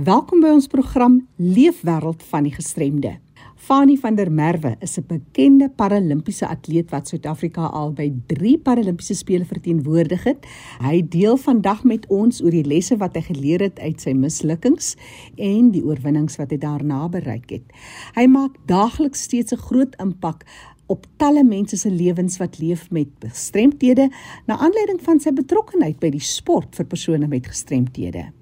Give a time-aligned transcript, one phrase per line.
[0.00, 3.10] Welkom by ons program Leefwêreld van die Gestremde.
[3.60, 9.14] Fani van der Merwe is 'n bekende paralimpiese atleet wat Suid-Afrika al by 3 paralimpiese
[9.14, 10.46] spele verteenwoordig het.
[10.78, 14.96] Hy deel vandag met ons oor die lesse wat hy geleer het uit sy mislukkings
[15.36, 17.72] en die oorwinnings wat hy daarna bereik het.
[18.14, 20.44] Hy maak daagliks steeds 'n groot impak
[20.86, 24.10] op talle mense se lewens wat leef met gestremthede
[24.46, 28.39] na aanleiding van sy betrokkeheid by die sport vir persone met gestremthede.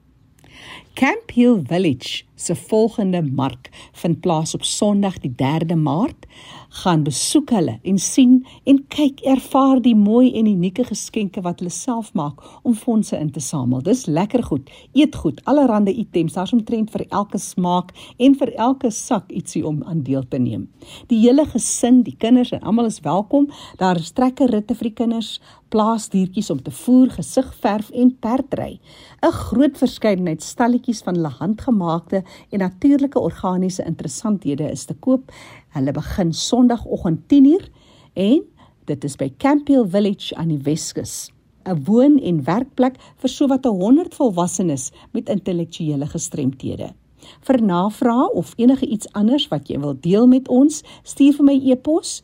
[0.93, 6.25] Camp Hill Village se volgende mark vind plaas op Sondag die 3de Maart.
[6.69, 11.71] Gaan besoek hulle en sien en kyk ervaar die mooi en unieke geskenke wat hulle
[11.71, 13.83] self maak om fondse in te samel.
[13.85, 14.71] Dis lekker goed.
[14.97, 19.83] Eet goed, allerlei items, daar's omtrent vir elke smaak en vir elke sak ietsie om
[19.83, 20.67] aan deel te neem.
[21.07, 23.49] Die hele gesin, die kinders en almal is welkom.
[23.77, 25.37] Daar is trekkerritte vir die kinders,
[25.71, 28.79] plaasdiertjies om te voer, gesigverf en perdry.
[29.23, 35.31] 'n Groot verskeidenheid stalletjies van hulle handgemaakte en natuurlike organiese interessanthede is te koop.
[35.69, 37.69] Hulle begin Sondagoggend 10uur
[38.13, 38.41] en
[38.85, 41.31] dit is by Campiel Village aan die Weskus,
[41.65, 46.93] 'n woon- en werkplek vir sowat 100 volwassenes met intellektuele gestremthede.
[47.41, 51.59] Vir navrae of enige iets anders wat jy wil deel met ons, stuur vir my
[51.71, 52.21] e-pos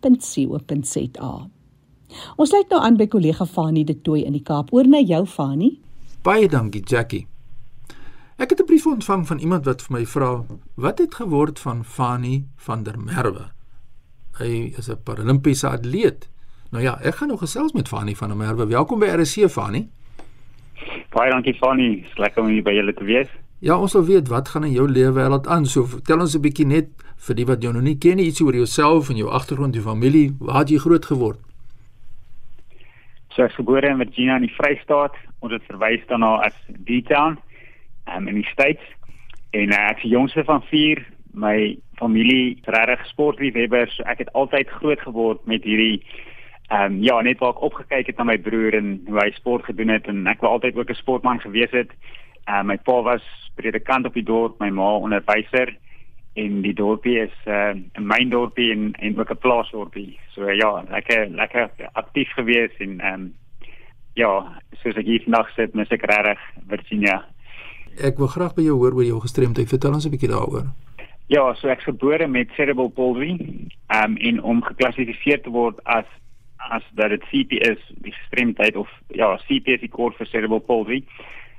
[0.00, 1.48] jackie@rsg.co.za.
[2.36, 4.72] Ons sluit nou aan by kollega Fanie de Tooy in die Kaap.
[4.74, 5.78] Oor na jou Fanie.
[6.22, 7.26] Baie dankie Jackie.
[8.36, 10.44] Ek het 'n brief ontvang van iemand wat vir my vra
[10.74, 13.50] wat het geword van Fani van der Merwe.
[14.38, 16.28] Hy is 'n paralimpiese atleet.
[16.70, 18.66] Nou ja, ek gaan nog gesels met Fani van der Merwe.
[18.66, 19.88] Welkom by RC Fani.
[21.10, 22.06] Baie dankie Fani.
[22.16, 23.28] Lekker om hier by julle te wees.
[23.58, 25.66] Ja, ons wil weet wat gaan in jou lewe wêreld aan.
[25.66, 26.88] So vertel ons 'n bietjie net
[27.26, 29.84] vir die wat jou nog nie ken nie, ietsie oor jouself en jou agtergrond, jou
[29.84, 30.30] familie.
[30.40, 31.40] Waar jy groot geword?
[33.34, 35.16] So ek is gebore in Virginia in die Vrystaat.
[35.44, 36.56] Ons het verwys daarna as
[36.88, 37.36] D-town
[38.08, 38.82] um, in die States.
[39.56, 41.04] En uh, ek is die jongste van 4.
[41.36, 43.94] My familie is regtig sportliefhebbers.
[43.98, 46.02] So ek het altyd groot geword met hierdie
[46.70, 49.64] ehm um, ja, net waar ek opgekyk het na my broer en hoe hy sport
[49.66, 51.90] gedoen het en ek wou altyd ook 'n sportman gewees het.
[52.46, 53.26] Uh, my pa was
[53.58, 55.74] predikant op die dorp, my ma onderwyser
[56.44, 60.18] en die dorpie is uh, 'n myn dorpie en en ook 'n plaasdorpie.
[60.34, 63.34] So uh, ja, lekker lekker aktief gewees en ehm um,
[64.14, 64.30] ja,
[64.82, 67.24] soos ek hier vandag sit, mis ek regtig Virginia
[67.98, 69.68] ek wil graag by jou hoor oor jou gestremdheid.
[69.68, 70.66] Vertel ons 'n bietjie daaroor.
[71.26, 73.38] Ja, so ek gebore met cerebral palsy,
[73.88, 76.06] um en om geklassifiseer te word as
[76.70, 80.60] as dat dit CP is, die gestremdheid of ja, CP is die kort vir cerebral
[80.60, 81.04] palsy,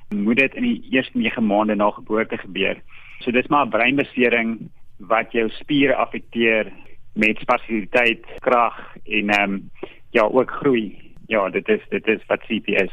[0.09, 2.78] moet dit in die eerste 9 maande na geboorte gebeur.
[3.22, 6.72] So dis maar 'n breinbesering wat jou spiere affekteer
[7.14, 9.70] met spastisiteit, krag en ehm um,
[10.12, 11.14] ja, ook groei.
[11.28, 12.92] Ja, dit is dit is wat CP is.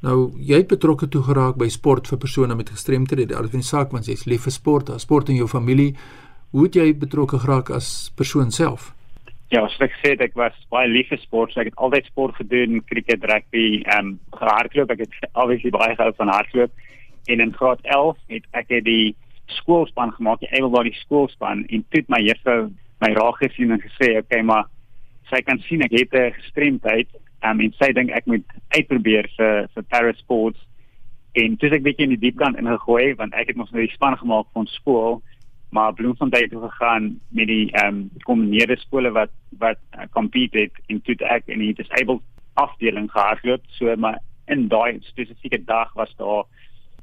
[0.00, 3.26] Nou, jy het betrokke toe geraak by sport vir persone met gestremthede.
[3.26, 5.94] Dit is 'n saak want jy's lief vir sport, daar sport in jou familie.
[6.50, 8.94] Hoe het jy betrokke geraak as persoon self?
[9.48, 11.52] Ja, soos ek sê, ek was baie lief vir sport.
[11.52, 14.90] So ek het altyd sport gedoen, cricket, rugby, ehm um, hardloop.
[14.90, 16.70] Ek het obviously baie gehou van hardloop.
[17.26, 22.00] En in graad 11 het ek het die skoolspan gemaak, die Able skoolspan en toe
[22.00, 24.64] het my juffrou my raak gesien en gesê, "Oké, okay, maar
[25.30, 27.08] sy kan sien ek het 'n gestremdheid
[27.44, 28.44] um, en sy dink ek moet
[28.76, 30.60] uitprobeer vir vir para sports
[31.34, 33.94] en dis ek bietjie in die diep kant ingegooi want ek het mos nou die
[33.94, 35.20] span gemaak van skool
[35.74, 40.80] maar Bloemfontein toe gegaan met die ehm um, kombineerde skole wat wat uh, compete het
[40.88, 42.22] en toe ek in die disabled
[42.54, 46.44] afdeling gehardloop so maar in daai spesifieke dag was daar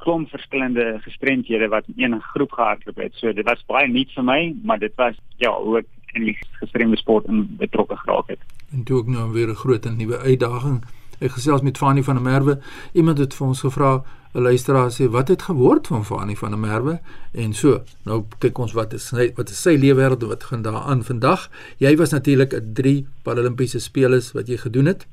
[0.06, 4.28] klomp verskillende gestremdhede wat in een groep gehardloop het so dit was baie nuut vir
[4.32, 8.40] my maar dit was ja ook in die gestremde sport in betrokke geraak het
[8.72, 10.84] en toe ook nou weer 'n groot en nuwe uitdaging
[11.24, 12.60] Ek gesels met Fanny van der Merwe.
[12.92, 14.04] Iemand het vir ons gevra,
[14.34, 17.00] 'n luisteraar sê, "Wat het geword van Fanny van der Merwe?"
[17.32, 21.04] En so, nou kyk ons wat is sy wat is sy lewe wat gaan daaraan
[21.04, 21.50] vandag.
[21.78, 25.08] Jy was natuurlik 'n 3 Paralimpiese spelers wat jy gedoen het.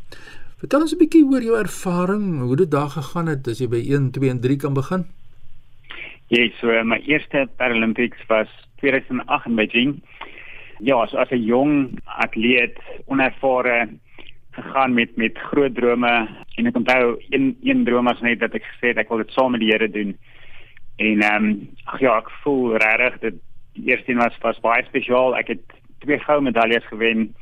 [0.60, 3.80] Vertel ons 'n bietjie oor jou ervaring, hoe dit daar gegaan het as jy by
[3.80, 5.06] 1, 2 en 3 kan begin.
[6.28, 8.48] Ja, so my eerste Paralympics was
[8.82, 10.02] 2008 in Beijing.
[10.80, 12.76] Ja, so as 'n jong atleet,
[13.06, 13.88] onervare
[14.50, 18.64] gegaan met met groot drome en ek onthou een een droom was net dat ek
[18.64, 20.16] gesê het ek wil dit saam met die Here doen.
[20.96, 21.68] En ehm um,
[21.98, 23.34] ja, ek voel regtig dat
[23.72, 25.36] die eerste een was was baie spesiaal.
[25.36, 25.64] Ek het
[25.98, 27.34] twee goue medaljes gewen.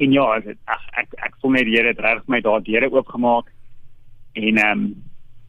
[0.00, 2.90] En ja, ek ek ek, ek voel net die Here het regtig my daar deure
[2.92, 3.52] oopgemaak.
[4.32, 4.90] En ehm um,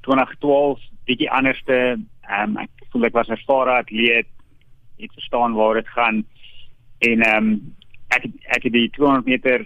[0.02, 2.00] 2012 bietjie anderste
[2.32, 4.28] Ehm um, ek voel ek was 'n ervare atleet.
[5.00, 6.26] Ek verstaan waar dit gaan.
[7.00, 7.76] En ehm um,
[8.08, 8.24] ek
[8.56, 9.66] ek het die 200 meter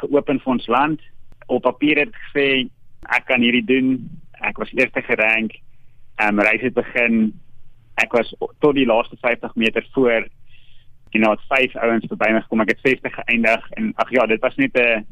[0.00, 1.00] geopen vir ons land.
[1.46, 2.68] Op papier het gesê
[3.16, 4.10] ek kan hierdie doen.
[4.40, 5.52] Ek was eerste gerank.
[6.16, 7.32] Ehm um, reis het begin.
[7.94, 10.28] Ek was tot die laaste 50 meter voor.
[11.10, 12.60] En nou het vyf ouens verby my gekom.
[12.60, 15.06] Ek het 60 geëindig en ag ja, dit was net 'n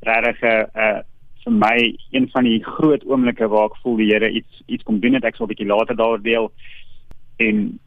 [0.00, 1.00] regte 'n uh,
[1.44, 5.00] vir my een van die groot oomblikke waar ek voel die Here iets iets kom
[5.00, 5.24] doen het.
[5.24, 6.52] Ek sal 'n bietjie later daar deel.
[7.36, 7.78] En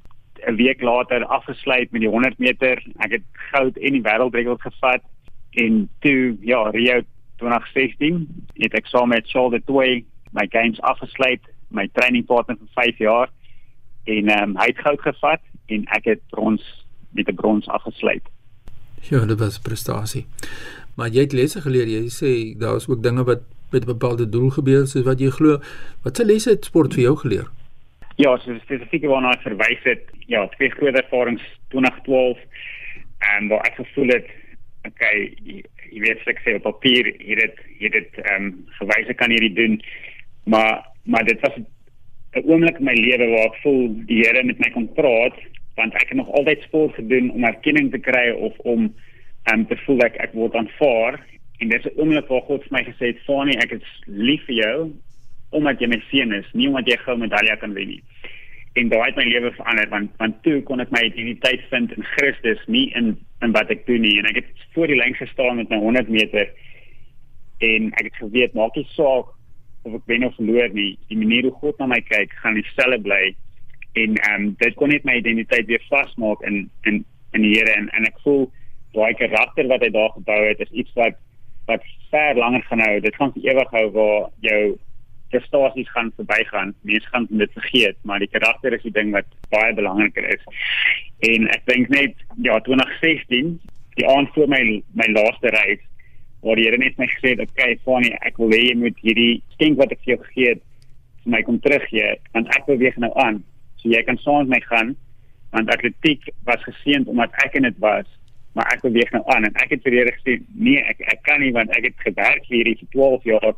[0.48, 2.84] 'n week later afgesluit met die 100 meter.
[2.98, 5.02] Ek het goud en die wêreldrekord gevat.
[5.52, 7.02] En toe ja Rio
[7.38, 12.98] 2016 het ek saam met Charles de Toey my games afgesluit my trainingpartner vir 5
[12.98, 13.30] jaar.
[14.04, 16.64] En um, hy het goud gevat en ek het brons
[17.12, 18.26] met 'n brons afgesluit
[19.10, 20.26] Ja, dit was prestasie.
[20.96, 21.90] Maar jy het lesse geleer.
[21.90, 23.42] Jy sê daar's ook dinge wat
[23.72, 25.60] met 'n bepaalde doel gebeur soos wat jy glo.
[26.04, 27.48] Wat se lesse het sport vir jou geleer?
[28.16, 32.38] Ja, so spesifiek waarna ek verwys het, ja, twee groot ervarings 2012
[33.18, 34.28] en waar ek gevoel het
[34.88, 39.10] okay, jy, jy weet ek sê op papier hier dit hier dit ehm um, gewys
[39.10, 39.82] ek kan hierdie doen.
[40.44, 44.60] Maar maar dit was 'n oomblik in my lewe waar ek voel die Here met
[44.60, 45.38] my kon praat
[45.82, 48.92] want ek het nog altyd sport gedoen om erkenning te kry of om
[49.52, 51.18] um, te voel ek ek word aanvaar.
[51.62, 54.56] En dis 'n oomblik waar God vir my gesê het Fani ek is lief vir
[54.66, 54.78] jou
[55.52, 58.04] omdat jy my seun is nie omdat jy gou medalje kan wen nie.
[58.80, 62.08] En daai het my lewe verander want want toe kon ek my identiteit vind in
[62.16, 64.18] Christus nie in in wat ek doen nie.
[64.20, 66.50] En ek het voor die lyn gestaan met my 100 meter
[67.60, 69.34] en ek het geweet maak nie saak
[69.84, 70.98] of ek wen of verloor nie.
[71.10, 73.36] Die manier hoe God na my kyk gaan dieselfde bly
[73.94, 77.74] en ehm um, dit kon net my identiteit weer vasmaak in in in die Here
[77.74, 78.48] en en ek voel
[78.96, 81.20] daai karakter wat hy daar gebou het is iets wat
[81.70, 83.00] wat ver langer gaan hou.
[83.00, 84.62] Dit gaan vir ewig hou waar jou
[85.32, 86.74] prestasies gaan verbygaan.
[86.82, 90.44] Mense gaan dit vergeet, maar die karakter is die ding wat baie belangriker is.
[91.28, 93.56] En ek dink net ja 2016,
[94.00, 94.62] die aand voor my
[94.98, 95.84] my laaste reis
[96.42, 98.98] waar die Here net my gesê het, "Oké, okay, Fanny, ek wil hê jy moet
[99.06, 100.62] hierdie skenk wat ek vir jou gegee het
[101.24, 103.44] vir my kom teruggee, want ek beweeg nou aan."
[103.82, 104.96] So jy kan saam met my gaan
[105.52, 108.08] want atletiek was geseënd omdat ek in dit was
[108.56, 111.40] maar ek beweeg nou aan en ek het vir Here gesê nee ek ek kan
[111.44, 113.54] nie want ek het gewerk hierdie vir 12 jaar.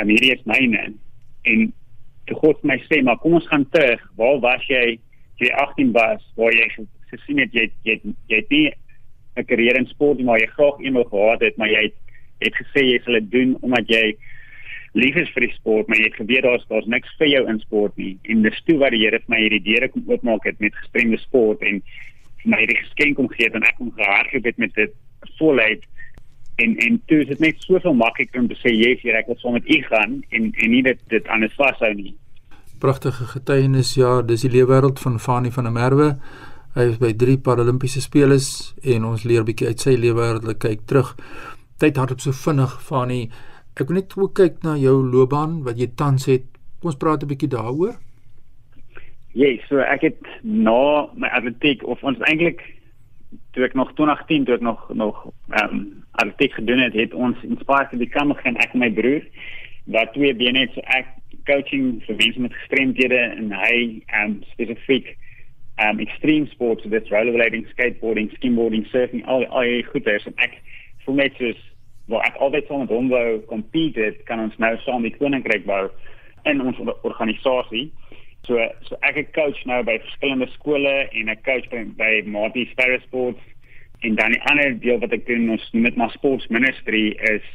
[0.00, 0.82] En hierdie is myne.
[1.46, 1.68] En
[2.26, 4.02] toe God my sê maar kom ons gaan terug.
[4.18, 4.98] Waar was jy
[5.42, 6.24] jy 18 was?
[6.38, 6.66] Waar jy
[7.12, 8.66] gesien het jy jy jy het nie
[9.36, 11.96] 'n carrière in sport maar jy graag een wil gehad het maar jy het,
[12.40, 14.16] het gesê jy sal dit doen omdat jy
[14.96, 17.96] lief is vir die sport, maar jy geweet daar's daar's niks vir jou in sport
[18.00, 18.14] nie.
[18.32, 21.20] En dis toe wat die Here vir my hierdie deure kom oopmaak het met gestremde
[21.20, 21.82] sport en
[22.46, 24.94] my hierdie geskenk om gegee het en ek kom gehardloop het met dit
[25.40, 25.84] voluit
[26.62, 29.38] en en toe is dit net soveel makliker om te sê jy sê ek wil
[29.40, 32.14] saam met u gaan en en nie dit dit anders vashou nie.
[32.80, 36.08] Pragtige getuienis ja, dis die leefwêreld van Fani van der Merwe.
[36.76, 38.36] Hy is by 3 Paralimpiese spele
[38.94, 41.14] en ons leer bietjie uit sy leefwêreld kyk terug.
[41.80, 43.22] Tyd hardop so vinnig Fani
[43.76, 46.46] Ek wil net ook kyk na jou loopbaan wat jy tans het.
[46.80, 47.98] Kom ons praat 'n bietjie daaroor.
[49.36, 52.62] Ja, yes, so ek het na my atletiek of ons eintlik
[53.52, 57.36] toe ek nog 2010 toe ek nog nog ehm um, atletiek gedoen het, het ons
[57.42, 59.22] inspireer te become gaan ek en my broer
[59.84, 61.12] wat twee bene het so ek
[61.44, 65.12] coaching vir mense met gestremdhede en hy ehm um, spesifiek
[65.76, 70.36] ehm um, extreme sports so this rollerblading, skateboarding, skimboarding, surfing, al al die goeders en
[70.36, 70.56] ek
[71.04, 71.60] voel net soos
[72.06, 75.66] waar ek altyd saam met hom wou compete het, kan ons nou saam die koninkryk
[75.66, 75.88] bou
[76.46, 77.90] in ons organisasie.
[78.46, 82.66] So so ek het coach nou by verskillende skole en ek coach by by Marty
[82.70, 83.42] Sparrow Sports
[84.06, 87.46] en dan die ander deel wat ek doen ons noem dit maar sports ministry is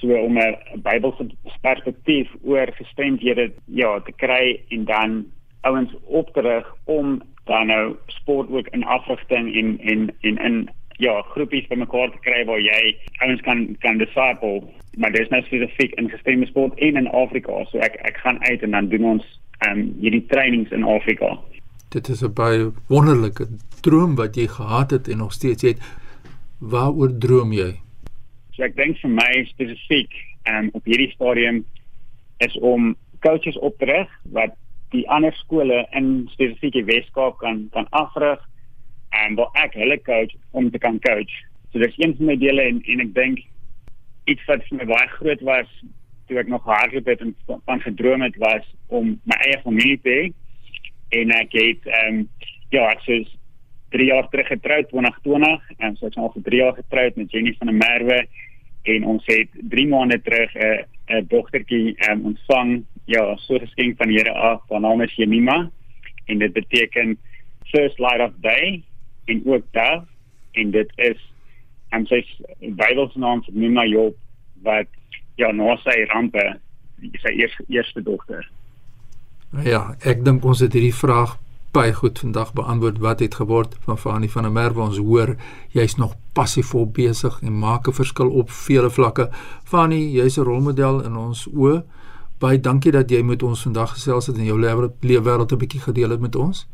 [0.00, 1.28] so om 'n Bybelse
[1.60, 5.26] perspektief oor gestremdhede ja te kry en dan
[5.60, 10.70] ouens op te rig om dan nou sport ook in afrigting en en en in
[10.98, 14.62] ja, groepies bymekaar te kry waar jy ouens kan kan disciple,
[14.98, 17.62] maar dis nou spesifiek in gestremde sport en in Afrika.
[17.70, 19.26] So ek ek gaan uit en dan doen ons
[19.58, 21.38] ehm um, hierdie trainings in Afrika.
[21.90, 23.46] Dit is 'n baie wonderlike
[23.80, 25.78] droom wat jy gehad het en nog steeds het.
[26.58, 27.78] Waaroor droom jy?
[28.52, 30.10] So ek dink vir my spesifiek
[30.50, 31.64] um, op hierdie stadium
[32.38, 34.54] is om coaches op te rig wat
[34.90, 38.47] die ander skole in spesifieke Weskaap kan kan afrig
[39.10, 41.32] en waar ek hulle coach om te kan coach.
[41.72, 43.44] So dis een van my dele en en ek dink
[44.28, 45.70] iets wat vir my baie groot was
[46.28, 50.16] toe ek nog hardloop het en van gedroom het was om my eie familie te
[50.16, 50.24] hê.
[51.20, 52.28] En ek het ehm um,
[52.70, 53.30] ja, ek is
[53.96, 57.32] 3 jaar terug getroud 2020 en so ek is al vir 3 jaar getroud met
[57.32, 58.20] Jenny van der Merwe.
[58.88, 62.84] En ons het 3 maande terug 'n uh, 'n dogtertjie um, ontvang.
[63.06, 64.62] Ja so geskenk van die Here af.
[64.68, 65.70] Haar naam is Jemima.
[66.26, 67.18] En dit beteken
[67.72, 68.82] first light of day
[69.28, 70.04] en ook daar
[70.52, 71.20] en dit is
[71.96, 72.20] en sy
[72.60, 74.16] Bybelse naam vir Jemima Job
[74.66, 74.88] wat
[75.40, 76.44] ja na sy rampe
[77.22, 78.48] sy eerste eerste dogter
[79.64, 81.38] Ja, ek dink ons het hierdie vraag
[81.72, 83.76] baie goed vandag beantwoord wat het geword?
[83.86, 85.36] Van Fanie van der Merwe ons hoor
[85.72, 89.28] jy's nog passievol besig en maak 'n verskil op vele vlakke.
[89.64, 91.82] Fanie jy's 'n rolmodel in ons oë.
[92.38, 95.80] Baie dankie dat jy met ons vandag gesels het en jou lewe wêreld 'n bietjie
[95.80, 96.66] gedeel het met ons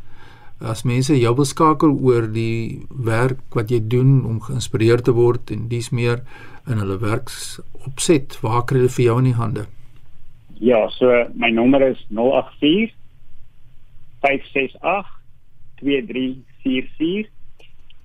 [0.61, 5.51] as mense jou wil skakel oor die werk wat jy doen om geïnspireer te word
[5.51, 6.23] en dis meer
[6.71, 9.67] in hulle werks opset waar kry hulle vir jou in die hande
[10.61, 12.93] Ja, so my nommer is 084
[14.23, 15.07] 568
[15.83, 17.29] 2344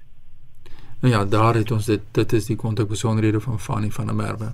[1.01, 4.53] Nou ja, daar het ons dit dit is die kontakbesonderhede van Fanny van der Merwe.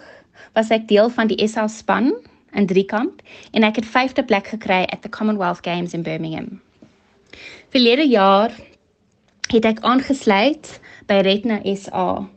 [0.53, 2.13] was ek deel van die SA span
[2.53, 6.61] in Driekamp en ek het 5de plek gekry at the Commonwealth Games in Birmingham.
[7.69, 8.51] Verlede jaar
[9.47, 12.29] het ek aangesluit by Retina SA.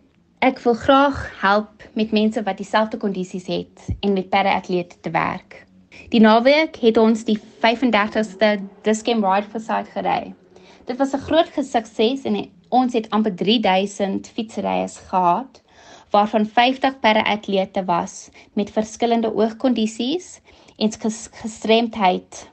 [0.42, 5.60] Ek wil graag help met mense wat dieselfde kondisies het en met para-atlete te werk.
[6.10, 8.48] Die naweek het ons die 35ste
[8.82, 10.32] Discam Ride for Sight gery.
[10.88, 15.62] Dit was 'n groot sukses en ons het amper 3000 fietsryers gehad
[16.10, 20.40] waarvan 50 para-atlete was met verskillende oogkondisies
[20.76, 20.90] en
[21.30, 22.50] gestremdheid.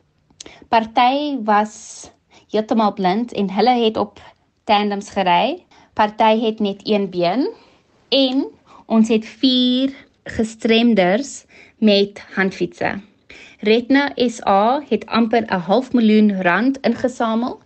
[0.68, 2.12] Party was
[2.52, 4.22] heeltemal blind en hulle het op
[4.64, 5.66] tandems gery.
[5.94, 7.50] Party het net een been
[8.10, 8.48] en
[8.86, 11.46] ons het 4 gestremders
[11.78, 13.02] met handfietsse.
[13.60, 17.60] Retna SA het amper 'n half miljoen rand ingesamel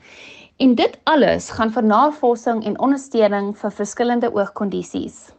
[0.58, 5.30] en dit alles gaan vir navorsing en ondersteuning vir verskillende oogkondisies.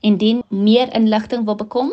[0.00, 1.92] Indien meer inligting wil bekom,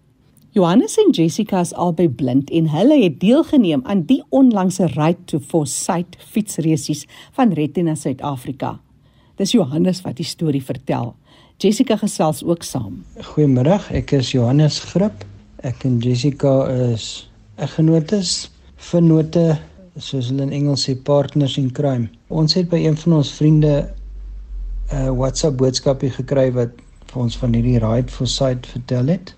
[0.54, 5.40] Johannes en Jessica is albei blind en hulle het deelgeneem aan die onlangse Ride to
[5.42, 8.76] Foresight fietsresies van Retina Suid-Afrika.
[9.36, 11.14] Dis Johannes wat die storie vertel.
[11.58, 13.02] Jessica gesels ook saam.
[13.34, 15.24] Goeiemôre, ek is Johannes Grip.
[15.64, 18.50] Ek en Jessica is eggenotes,
[18.90, 19.56] vennote
[19.98, 22.08] soos hulle in Engels sê partners in crime.
[22.28, 26.70] Ons het by een van ons vriende 'n uh, WhatsApp boodskapie gekry wat
[27.10, 29.34] vir ons van hierdie ride for sight vertel het.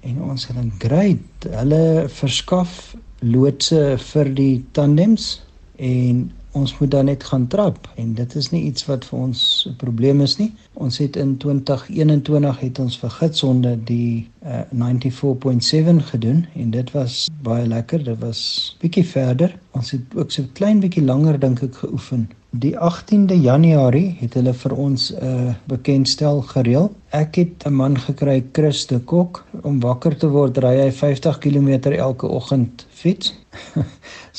[0.00, 5.42] En ons het dan great, hulle verskaf loodse vir die tandems
[5.76, 9.66] en ons moet dan net gaan trap en dit is nie iets wat vir ons
[9.70, 10.52] 'n probleem is nie.
[10.74, 17.28] Ons het in 2021 het ons vir gitsonde die uh, 94.7 gedoen en dit was
[17.42, 18.04] baie lekker.
[18.04, 19.58] Dit was bietjie verder.
[19.70, 22.28] Ons het ook so 'n klein bietjie langer dink ek geoefen.
[22.50, 26.88] Die 18de Januarie het hulle vir ons 'n uh, bekendstel gereël.
[27.10, 31.38] Ek het 'n man gekry, Chris de Kok, om wakker te word ry hy 50
[31.38, 33.34] km elke oggend fiets.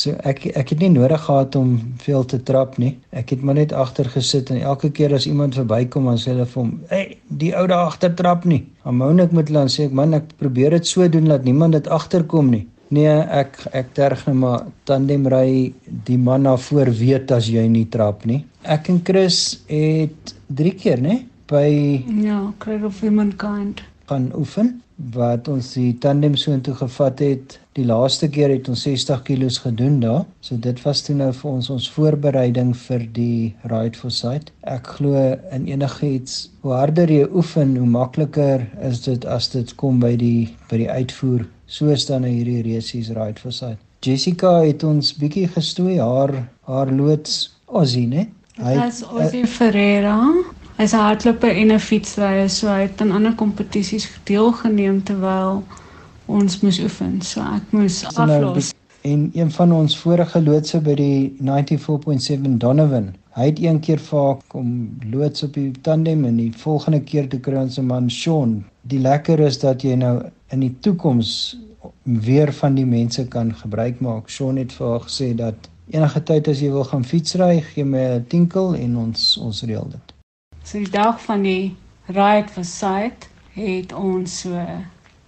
[0.02, 2.98] so ek ek het nie nodig gehad om veel te trap nie.
[3.12, 6.46] Ek het maar net agter gesit en elke keer as iemand verbykom dan sê hulle
[6.46, 9.92] vir hom, "Hey, die ou daar agter trap nie." Amon ek moet dan sê ek,
[9.92, 14.26] "Man, ek probeer dit so doen dat niemand dit agterkom nie." Nee, ek ek terg
[14.28, 15.74] net maar tandem ry
[16.06, 18.46] die man na voor weet as jy nie trap nie.
[18.64, 23.82] Ek en Chris het 3 keer, nê, by Ja, Craig of Womankind.
[24.10, 24.82] gaan oefen
[25.14, 27.56] wat ons die tandem so intoe gevat het.
[27.78, 30.26] Die laaste keer het ons 60 kg gedoen daar.
[30.44, 34.52] So dit was toe nou vir ons ons voorbereiding vir die Ride for Sight.
[34.68, 35.16] Ek glo
[35.56, 40.50] in enigiets hoe harder jy oefen, hoe makliker is dit as dit kom by die
[40.70, 41.48] by die uitvoer.
[41.70, 43.80] Soos dan nou hierdie resies Ride for Sight.
[44.04, 46.36] Jessica het ons bietjie gestoei haar
[46.68, 48.30] haar loods Ozzy, né?
[48.60, 50.16] Hy's Ozzy Ferreira.
[50.80, 55.64] Hy's 'n hardloper en 'n fietsryer, so hy het aan ander kompetisies deelgeneem terwyl
[56.26, 57.18] ons moes oefen.
[57.22, 58.70] So ek moes nou aflos.
[59.02, 64.20] En een van ons vorige loodse by die 94.7 Donovan, hy het een keer vir
[64.20, 64.70] haar kom
[65.12, 68.54] loods op die tandem en die volgende keer toe kry ons 'n man Sean.
[68.82, 70.22] Die lekker is dat jy nou
[70.56, 71.58] in die toekoms
[72.04, 74.30] weer van die mense kan gebruik maak.
[74.30, 78.06] Sean het vir haar gesê dat enige tyd as jy wil gaan fietsry, gee my
[78.16, 80.19] 'n tinkel en ons ons reël dit.
[80.70, 84.66] So die dag van die ride for sight het ons so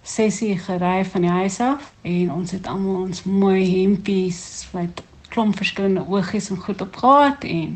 [0.06, 4.38] sessie gery van die huis af en ons het almal ons mooi hempies
[4.70, 5.02] met
[5.34, 7.72] klomp verskillende oogies en goed op gehad en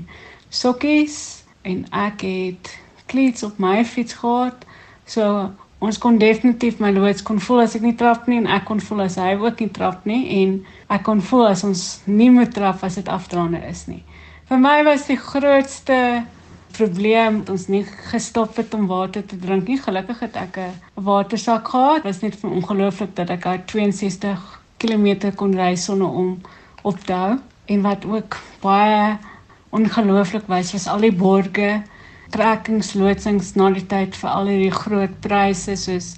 [0.54, 1.16] sokkies
[1.66, 2.70] en ek het
[3.10, 4.62] kleeds op my fiets gehad.
[5.02, 5.50] So
[5.82, 8.84] ons kon definitief my loods kon voel as ek nie trap nie en ek kon
[8.90, 10.54] voel as hy ook nie trap nie en
[10.86, 14.04] ek kon voel as ons nie moet trap as dit afdraande is nie.
[14.46, 15.98] Vir my was die grootste
[16.76, 19.78] probleem dat ons nie gestop het om water te drink nie.
[19.80, 22.02] Gelukkig het ek 'n watersak gehad.
[22.02, 26.40] Dit was net vir ongelooflik dat ek daai 62 km kon ry sonder om
[26.82, 27.38] op te hou.
[27.66, 29.18] En wat ook baie
[29.70, 31.82] ongelooflik was, was al die borge,
[32.30, 36.16] trekkings, loodsings na die tyd vir al hierdie groot pryse soos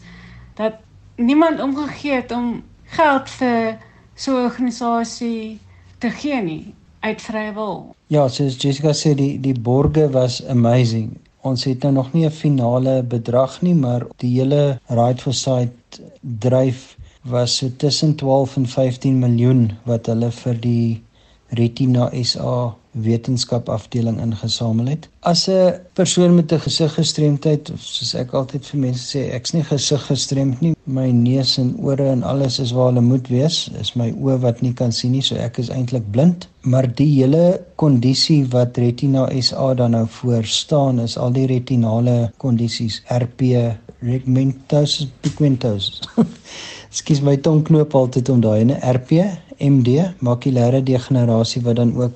[0.58, 0.80] dat
[1.16, 2.62] niemand omgegee het om
[2.96, 3.78] geld vir
[4.14, 5.60] so 'n organisasie
[5.98, 7.94] te gee nie uit vrye wil.
[8.06, 11.16] Ja, soos Jessica sê die die borge was amazing.
[11.46, 16.00] Ons het nou nog nie 'n finale bedrag nie, maar die hele Ride for Sight
[16.20, 21.02] dryf was so tussen 12 en 15 miljoen wat hulle vir die
[21.48, 25.08] Retina SA wetenskap afdeling ingesamel het.
[25.20, 30.60] As 'n persoon met 'n gesiggestremdheid soos ek altyd vir mense sê, ek's nie gesiggestremd
[30.60, 30.74] nie.
[30.84, 33.70] My neus en ore en alles is waar hulle moet wees.
[33.80, 36.48] Is my oë wat nie kan sien nie, so ek is eintlik blind.
[36.60, 42.32] Maar die hele kondisie wat Retina SA dan nou voor staan is al die retinale
[42.36, 43.40] kondisies, RP,
[44.00, 46.00] pigmentosus pigmentosus.
[46.90, 49.24] Ekskuus my tong knoop altyd om daai ene RP,
[49.58, 52.12] MD, makulêre degenerasie wat dan ook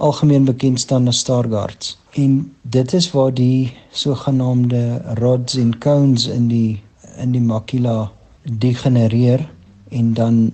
[0.00, 1.98] algemeen bekend staan as Stargardts.
[2.10, 6.82] En dit is waar die sogenaamde rods en cones in die
[7.20, 8.10] in die makula
[8.42, 9.44] degenereer
[9.88, 10.52] en dan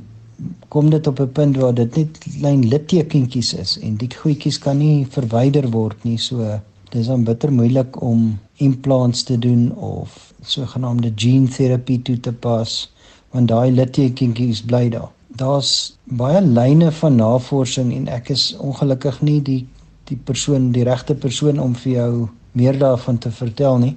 [0.69, 4.79] kom dit op 'n punt waar dit net klein littekentjies is en die goedjies kan
[4.79, 11.13] nie verwyder word nie so dis dan bitter moeilik om implants te doen of sogenaamde
[11.15, 12.93] gene therapy toe te pas
[13.31, 19.41] want daai littekentjies bly daar daar's baie lyne van navorsing en ek is ongelukkig nie
[19.43, 19.63] die
[20.07, 23.97] die persoon die regte persoon om vir jou meer daarvan te vertel nie.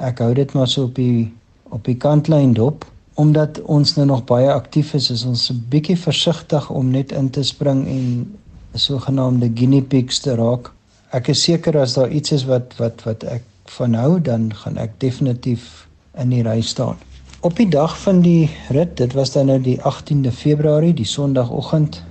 [0.00, 1.28] Ek hou dit maar so op die
[1.70, 2.86] op die kantlyn dop
[3.20, 7.30] omdat ons nou nog baie aktief is, is ons 'n bietjie versigtig om net in
[7.30, 8.38] te spring en
[8.74, 10.72] sogenaamde guinea pigs te raak.
[11.12, 13.42] Ek is seker as daar iets is wat wat wat ek
[13.76, 16.96] van hou, dan gaan ek definitief in die ry staan.
[17.42, 22.02] Op die dag van die rit, dit was dan nou die 18de Februarie, die Sondagoggend,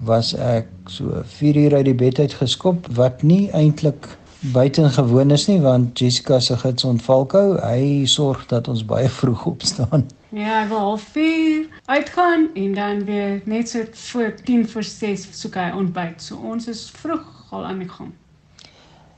[0.00, 4.08] was ek so 4 uur uit die bed uit geskop wat nie eintlik
[4.54, 7.58] buitengewoon is nie want Jessica se gids ontvalkou.
[7.60, 10.06] Hy sorg dat ons baie vroeg opstaan.
[10.32, 15.28] Ja, ek wil half 4 uitgaan en dan weer net so voor 10 voor 6
[15.36, 16.22] soek hy ontbyt.
[16.22, 18.16] So ons is vroeg al aan die gang.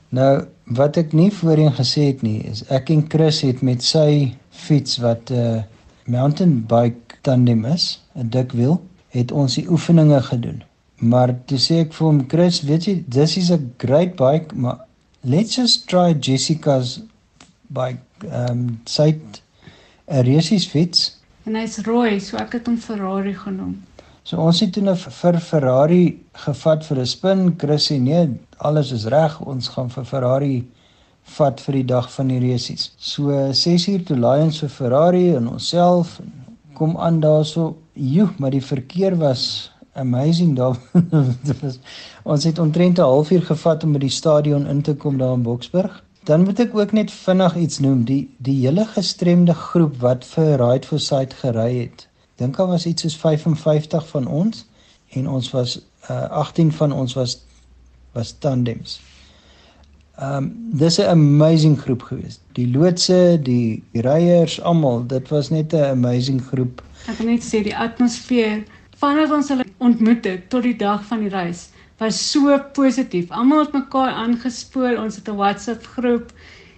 [0.09, 4.35] Nou, wat ek nie voorheen gesê het nie, is ek en Chris het met sy
[4.59, 5.63] fiets wat 'n uh,
[6.05, 10.63] mountain bike tandem is, 'n dikwiel, het ons die oefeninge gedoen.
[10.95, 14.79] Maar toe sê ek vir hom, Chris, weet jy, this is a great bike, maar
[15.23, 16.99] let's just try Jessica's
[17.67, 18.03] bike.
[18.23, 19.41] Ehm um, sy het
[20.07, 21.19] 'n resies fiets
[21.49, 23.77] en hy's rooi, so ek het hom Ferrari genoem.
[24.27, 26.03] So ons het toe 'n nou vir Ferrari
[26.45, 27.55] gevat vir 'n spin.
[27.57, 29.39] Chris sê nee, alles is reg.
[29.41, 30.67] Ons gaan vir Ferrari
[31.37, 32.91] vat vir die dag van die resies.
[32.97, 36.19] So 6 uur toe laai ons vir Ferrari en onsself
[36.73, 37.75] kom aan daarso.
[37.93, 40.77] Joe, maar die verkeer was amazing daar.
[41.61, 41.79] was,
[42.23, 45.43] ons het omtrent 'n halfuur gevat om by die stadion in te kom daar in
[45.43, 46.03] Boksburg.
[46.23, 50.57] Dan moet ek ook net vinnig iets noem, die die hele gestremde groep wat vir
[50.61, 52.07] Ride for Sight gery het.
[52.35, 54.65] Dink daar was iets soos 55 van ons
[55.09, 57.39] en ons was uh, 18 van ons was
[58.13, 58.99] was tandems.
[60.19, 60.51] Ehm um,
[60.81, 62.39] dis 'n amazing groep gewees.
[62.53, 66.81] Die loodse, die, die ryers, almal, dit was net 'n amazing groep.
[67.07, 68.63] Ek kan net sê die atmosfeer
[68.97, 73.31] vanaf ons hulle ontmoet het tot die dag van die reis was so positief.
[73.31, 74.97] Almal het mekaar aangespoor.
[74.97, 76.31] Ons het 'n WhatsApp groep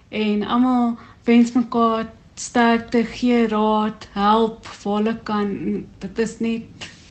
[0.08, 5.48] en almal wens mekaar sterkte, gee raad, help waar hulle kan.
[5.98, 6.62] Dit is net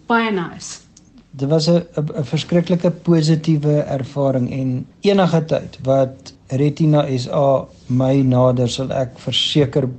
[0.06, 0.80] baie nice.
[1.32, 8.70] Dit was 'n 'n verskriklike positiewe ervaring en enige tyd wat Retina SA my nader
[8.70, 9.90] sal ek verseker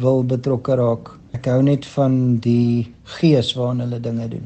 [0.00, 2.86] wil betrokke raak Ek hou net van die
[3.18, 4.44] gees waarin hulle dinge doen.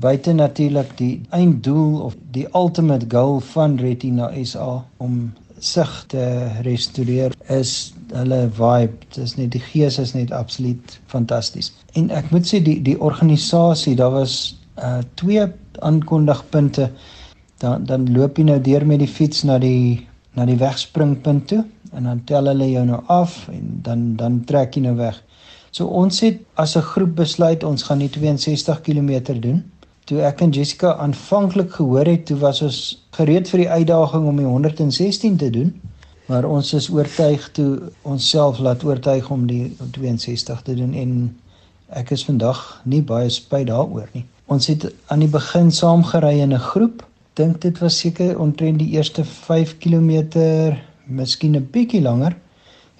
[0.00, 4.68] Buite natuurlik die einddoel of die ultimate goal van Retina SA
[5.02, 6.22] om sig te
[6.66, 7.72] restoreer is
[8.12, 9.10] hulle vibe.
[9.16, 11.72] Dis net die gees is net absoluut fantasties.
[11.98, 14.38] En ek moet sê die die organisasie, daar was
[14.78, 15.46] uh twee
[15.78, 16.90] aankondigpunte.
[17.58, 21.64] Dan dan loop jy nou deur met die fiets na die na die wegspringpunt toe
[21.92, 25.22] en dan tel hulle jou nou af en dan dan trek jy nou weg.
[25.70, 29.62] So ons het as 'n groep besluit ons gaan die 62 km doen.
[30.04, 32.78] Toe ek en Jessica aanvanklik gehoor het, toe was ons
[33.10, 35.80] gereed vir die uitdaging om die 116 te doen,
[36.26, 41.36] maar ons is oortuig toe onsself laat oortuig om die 62 te doen en
[41.88, 44.24] ek is vandag nie baie spyt daaroor nie.
[44.50, 47.06] Ons het aan die begin saam gery in 'n groep.
[47.38, 50.10] Dink dit was seker omtrent die eerste 5 km,
[51.06, 52.34] miskien 'n bietjie langer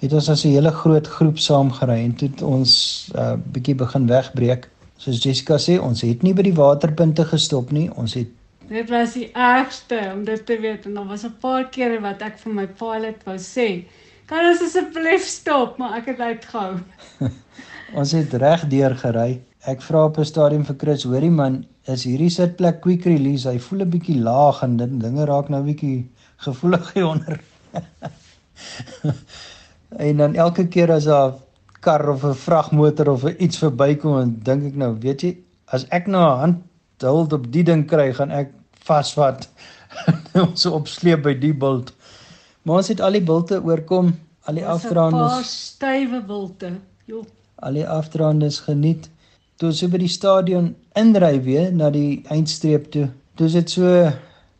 [0.01, 2.71] het ons as 'n hele groot groep saamgery en toe het ons
[3.13, 4.69] 'n uh, bietjie begin wegbreek.
[4.97, 7.89] Soos Jessica sê, ons het nie by die waterpunte gestop nie.
[7.95, 8.27] Ons het
[8.69, 12.21] Dit was die ergste om dit te weet en daar was 'n paar kere wat
[12.21, 13.83] ek vir my pilot wou sê,
[14.25, 16.79] "Kan ons asseblief stop?" maar ek het uitgehou.
[17.99, 19.41] ons het reg deur gery.
[19.69, 23.45] Ek vra op 'n stadium vir Chris, hoorie man, is hierdie sitplek quick release?
[23.49, 27.39] Hy voel 'n bietjie laag en dit dinge raak nou bietjie gevoelig hieronder.
[29.91, 31.33] En dan elke keer as 'n
[31.79, 36.07] kar of 'n vragmotor of iets verbykom, dan dink ek nou, weet jy, as ek
[36.07, 36.57] nou 'n hand
[37.01, 38.53] huld op die ding kry, gaan ek
[38.85, 39.49] vasvat
[40.45, 41.93] ons opsleep by die bult.
[42.63, 44.13] Maar ons het al die bulte oorkom,
[44.45, 45.37] al die afdraandes.
[45.37, 46.71] 'n stywe bulte.
[47.05, 47.25] Jo.
[47.55, 49.09] Al die afdraandes geniet.
[49.61, 53.03] Toe ons by die stadion inry weer na die eindstreep toe.
[53.37, 53.89] Toe is dit so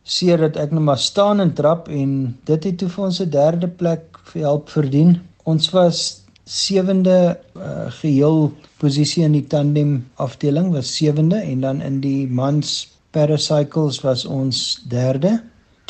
[0.06, 2.12] seer dat ek net maar staan en trap en
[2.46, 5.16] dit het toe vir ons 'n derde plek vir help verdien.
[5.42, 11.98] Ons was sewende uh, geheel posisie in die tandem afdeling was sewende en dan in
[12.00, 15.40] die mans paracycles was ons derde.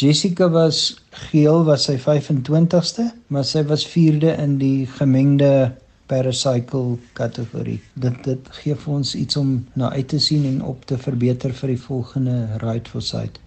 [0.00, 0.96] Jessica was
[1.28, 5.72] geheel was sy 25ste, maar sy was vierde in die gemengde
[6.12, 7.80] paracycle kategorie.
[8.04, 11.54] Dit dit gee vir ons iets om na uit te sien en op te verbeter
[11.62, 13.40] vir die volgende ride for sight.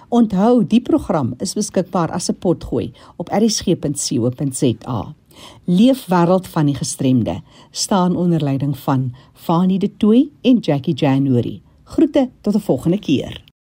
[0.10, 5.16] Onthou, die program is beskikbaar as 'n potgooi op rsg.co.za.
[5.66, 7.42] Leefwêreld van die gestremde
[7.72, 11.62] staan onder leiding van Fanie De Tooy en Jackie January.
[11.84, 13.47] Groete tot 'n volgende keer.